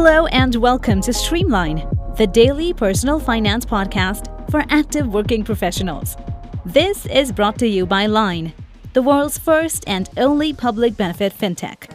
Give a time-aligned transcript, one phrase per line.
[0.00, 1.84] Hello and welcome to Streamline,
[2.16, 6.16] the daily personal finance podcast for active working professionals.
[6.64, 8.52] This is brought to you by Line,
[8.92, 11.90] the world's first and only public benefit fintech.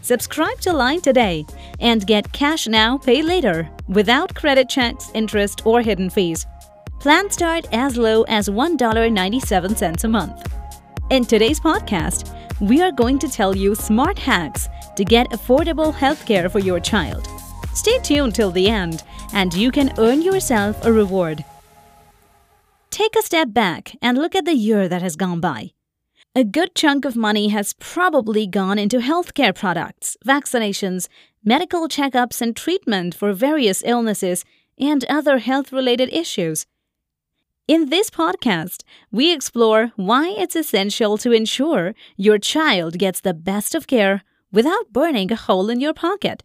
[0.00, 1.44] Subscribe to Line today
[1.80, 6.46] and get cash now, pay later without credit checks, interest, or hidden fees.
[7.00, 10.54] Plans start as low as $1.97 a month.
[11.10, 16.48] In today's podcast, we are going to tell you smart hacks to get affordable healthcare
[16.48, 17.26] for your child.
[17.80, 19.02] Stay tuned till the end,
[19.32, 21.42] and you can earn yourself a reward.
[22.90, 25.70] Take a step back and look at the year that has gone by.
[26.34, 31.08] A good chunk of money has probably gone into healthcare products, vaccinations,
[31.42, 34.44] medical checkups, and treatment for various illnesses
[34.78, 36.66] and other health related issues.
[37.66, 43.74] In this podcast, we explore why it's essential to ensure your child gets the best
[43.74, 44.22] of care
[44.52, 46.42] without burning a hole in your pocket.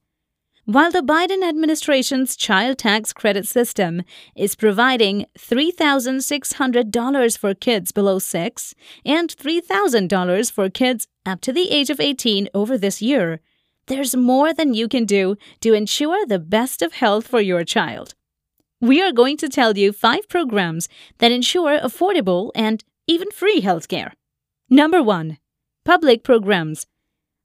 [0.65, 4.02] While the Biden administration's child tax credit system
[4.35, 8.73] is providing $3,600 for kids below 6
[9.05, 13.41] and $3,000 for kids up to the age of 18 over this year,
[13.85, 18.16] there's more than you can do to ensure the best of health for your child.
[18.81, 24.13] We are going to tell you five programs that ensure affordable and even free healthcare.
[24.67, 25.38] Number one,
[25.83, 26.88] public programs.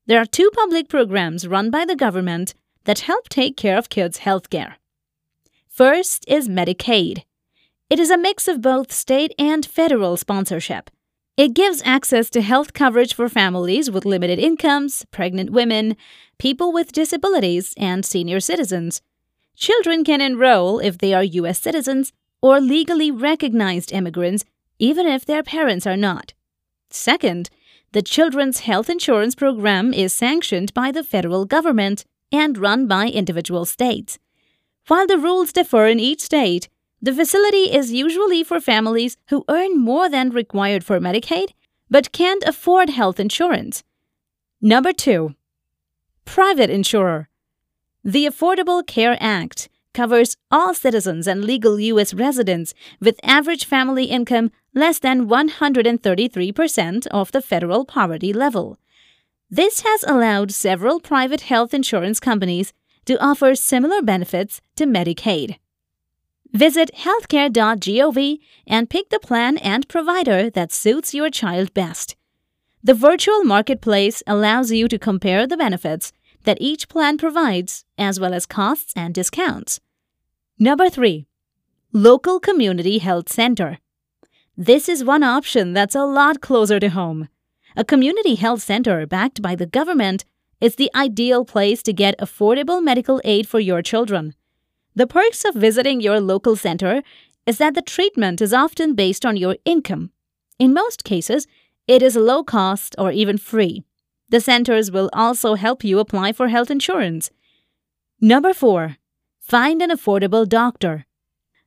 [0.07, 4.19] There are two public programs run by the government that help take care of kids'
[4.19, 4.77] health care.
[5.69, 7.25] First is Medicaid.
[7.89, 10.91] It is a mix of both state and federal sponsorship.
[11.37, 15.97] It gives access to health coverage for families with limited incomes, pregnant women,
[16.39, 19.01] people with disabilities, and senior citizens.
[19.57, 21.61] Children can enroll if they are U.S.
[21.61, 24.45] citizens or legally recognized immigrants,
[24.79, 26.35] even if their parents are not.
[26.91, 27.51] Second,
[27.93, 33.65] the Children's Health Insurance Program is sanctioned by the federal government and run by individual
[33.65, 34.19] states.
[34.87, 36.69] While the rules differ in each state,
[37.03, 41.53] the facility is usually for families who earn more than required for Medicaid
[41.91, 43.83] but can't afford health insurance.
[44.61, 45.35] Number 2.
[46.25, 47.29] Private insurer.
[48.05, 52.15] The Affordable Care Act covers all citizens and legal U.S.
[52.15, 58.79] residents with average family income less than 133% of the federal poverty level.
[59.51, 62.73] This has allowed several private health insurance companies
[63.07, 65.57] to offer similar benefits to Medicaid.
[66.53, 72.15] Visit healthcare.gov and pick the plan and provider that suits your child best.
[72.83, 76.13] The virtual marketplace allows you to compare the benefits
[76.45, 79.81] that each plan provides, as well as costs and discounts.
[80.59, 81.27] Number 3.
[81.93, 83.79] Local Community Health Center.
[84.57, 87.29] This is one option that's a lot closer to home.
[87.77, 90.25] A community health center backed by the government
[90.61, 94.35] is the ideal place to get affordable medical aid for your children.
[94.95, 97.03] The perks of visiting your local center
[97.47, 100.11] is that the treatment is often based on your income.
[100.59, 101.47] In most cases,
[101.87, 103.85] it is low cost or even free.
[104.29, 107.31] The centers will also help you apply for health insurance.
[108.21, 108.97] Number 4.
[109.41, 111.07] Find an affordable doctor.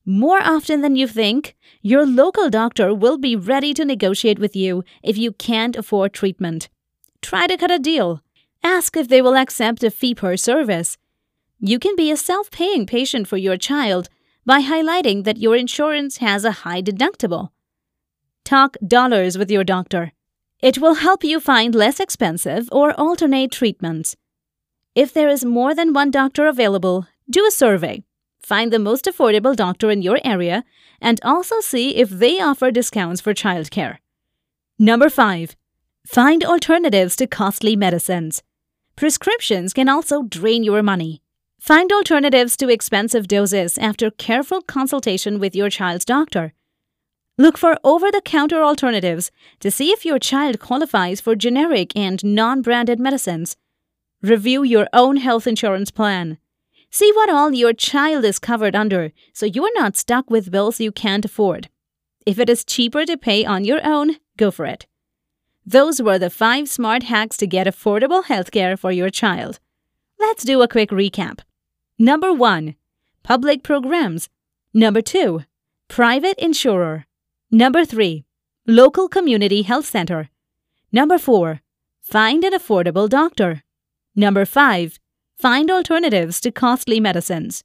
[0.05, 4.83] More often than you think, your local doctor will be ready to negotiate with you
[5.01, 6.67] if you can't afford treatment.
[7.21, 8.21] Try to cut a deal.
[8.63, 10.97] Ask if they will accept a fee per service.
[11.59, 14.09] You can be a self paying patient for your child
[14.45, 17.51] by highlighting that your insurance has a high deductible.
[18.43, 20.11] Talk dollars with your doctor.
[20.61, 24.17] It will help you find less expensive or alternate treatments.
[24.95, 28.03] If there is more than one doctor available, do a survey.
[28.43, 30.65] Find the most affordable doctor in your area
[30.99, 33.97] and also see if they offer discounts for childcare.
[34.77, 35.55] Number 5.
[36.05, 38.43] Find alternatives to costly medicines.
[38.97, 41.21] Prescriptions can also drain your money.
[41.57, 46.53] Find alternatives to expensive doses after careful consultation with your child's doctor.
[47.37, 49.31] Look for over the counter alternatives
[49.61, 53.55] to see if your child qualifies for generic and non branded medicines.
[54.21, 56.37] Review your own health insurance plan.
[56.93, 60.91] See what all your child is covered under so you're not stuck with bills you
[60.91, 61.67] can't afford.
[62.23, 64.85] If it is cheaper to pay on your own, go for it.
[65.65, 69.59] Those were the five smart hacks to get affordable healthcare for your child.
[70.19, 71.39] Let's do a quick recap.
[71.97, 72.75] Number 1.
[73.23, 74.29] Public programs.
[74.71, 75.41] Number 2.
[75.87, 77.07] Private insurer.
[77.49, 78.23] Number 3.
[78.67, 80.29] Local community health center.
[80.91, 81.61] Number 4.
[82.03, 83.63] Find an affordable doctor.
[84.15, 84.99] Number 5.
[85.37, 87.63] Find alternatives to costly medicines.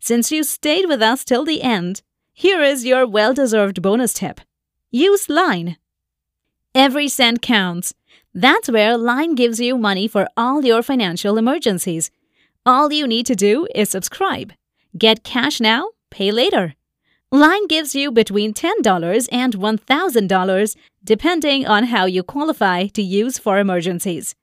[0.00, 2.02] Since you stayed with us till the end,
[2.32, 4.40] here is your well deserved bonus tip
[4.92, 5.76] use Line.
[6.74, 7.94] Every cent counts.
[8.34, 12.10] That's where Line gives you money for all your financial emergencies.
[12.66, 14.52] All you need to do is subscribe.
[14.96, 16.74] Get cash now, pay later.
[17.32, 23.58] Line gives you between $10 and $1,000 depending on how you qualify to use for
[23.58, 24.34] emergencies.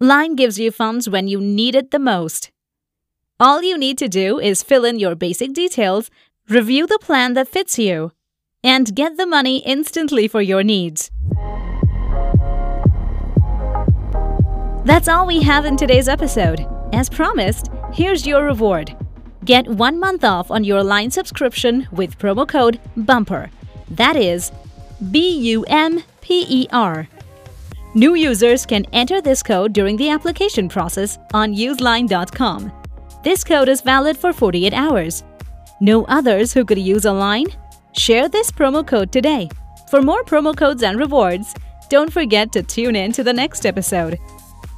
[0.00, 2.50] Line gives you funds when you need it the most.
[3.38, 6.10] All you need to do is fill in your basic details,
[6.48, 8.10] review the plan that fits you,
[8.64, 11.12] and get the money instantly for your needs.
[14.84, 16.66] That's all we have in today's episode.
[16.92, 18.96] As promised, here's your reward.
[19.44, 23.48] Get one month off on your line subscription with promo code BUMPER.
[23.90, 24.50] That is
[25.12, 27.06] B U M P E R.
[27.96, 32.72] New users can enter this code during the application process on useline.com.
[33.22, 35.22] This code is valid for 48 hours.
[35.80, 37.46] Know others who could use a line?
[37.92, 39.48] Share this promo code today.
[39.90, 41.54] For more promo codes and rewards,
[41.88, 44.18] don't forget to tune in to the next episode.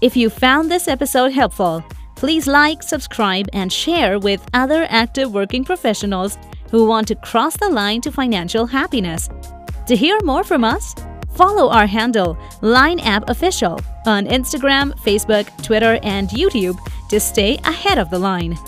[0.03, 1.83] If you found this episode helpful,
[2.17, 6.37] please like, subscribe, and share with other active working professionals
[6.71, 9.31] who want to cross the line to financial happiness.
[9.87, 10.95] To hear more from us,
[11.37, 16.79] follow our handle Line App Official on Instagram, Facebook, Twitter, and YouTube
[17.11, 18.59] to stay ahead of the line.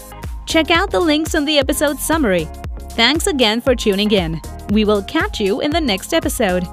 [0.47, 2.47] Check out the links in the episode summary.
[2.93, 4.41] Thanks again for tuning in.
[4.71, 6.67] We will catch you in the next episode.